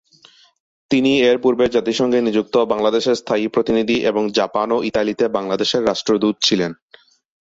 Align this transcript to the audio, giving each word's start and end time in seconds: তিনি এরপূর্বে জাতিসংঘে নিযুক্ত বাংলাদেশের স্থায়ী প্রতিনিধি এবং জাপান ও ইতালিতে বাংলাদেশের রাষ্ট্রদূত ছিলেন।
তিনি 0.91 1.11
এরপূর্বে 1.23 1.65
জাতিসংঘে 1.75 2.19
নিযুক্ত 2.21 2.55
বাংলাদেশের 2.71 3.19
স্থায়ী 3.21 3.45
প্রতিনিধি 3.47 3.97
এবং 4.09 4.23
জাপান 4.37 4.67
ও 4.71 4.87
ইতালিতে 4.89 5.25
বাংলাদেশের 5.37 5.85
রাষ্ট্রদূত 5.85 6.35
ছিলেন। 6.41 6.71